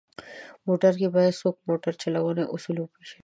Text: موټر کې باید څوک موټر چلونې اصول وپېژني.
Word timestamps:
موټر 0.67 0.93
کې 0.99 1.07
باید 1.15 1.39
څوک 1.41 1.55
موټر 1.69 1.93
چلونې 2.01 2.43
اصول 2.53 2.77
وپېژني. 2.79 3.19